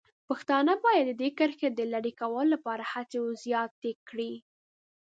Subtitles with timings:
[0.27, 4.33] پښتانه باید د دې کرښې د لرې کولو لپاره هڅې زیاتې کړي.